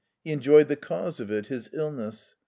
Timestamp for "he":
0.23-0.31